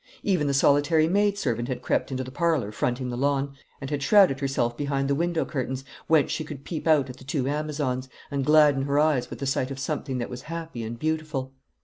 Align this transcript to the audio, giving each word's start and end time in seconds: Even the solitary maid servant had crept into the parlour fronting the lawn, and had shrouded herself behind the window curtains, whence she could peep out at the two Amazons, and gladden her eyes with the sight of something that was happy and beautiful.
Even 0.23 0.47
the 0.47 0.53
solitary 0.55 1.07
maid 1.07 1.37
servant 1.37 1.67
had 1.67 1.83
crept 1.83 2.09
into 2.09 2.23
the 2.23 2.31
parlour 2.31 2.71
fronting 2.71 3.09
the 3.11 3.15
lawn, 3.15 3.53
and 3.79 3.91
had 3.91 4.01
shrouded 4.01 4.39
herself 4.39 4.75
behind 4.75 5.07
the 5.07 5.13
window 5.13 5.45
curtains, 5.45 5.85
whence 6.07 6.31
she 6.31 6.43
could 6.43 6.63
peep 6.63 6.87
out 6.87 7.07
at 7.07 7.17
the 7.17 7.23
two 7.23 7.47
Amazons, 7.47 8.09
and 8.31 8.43
gladden 8.43 8.81
her 8.85 8.97
eyes 8.97 9.29
with 9.29 9.37
the 9.37 9.45
sight 9.45 9.69
of 9.69 9.77
something 9.77 10.17
that 10.17 10.27
was 10.31 10.41
happy 10.49 10.81
and 10.83 10.97
beautiful. 10.97 11.53